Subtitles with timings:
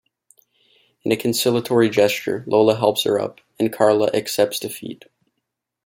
[1.03, 5.05] In a conciliatory gesture, Lola helps her up, and Carla accepts defeat.